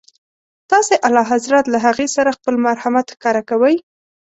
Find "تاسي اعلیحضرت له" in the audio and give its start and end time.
0.71-1.77